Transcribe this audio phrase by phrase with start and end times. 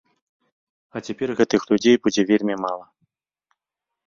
[0.95, 2.85] А цяпер гэтых людзей будзе вельмі мала.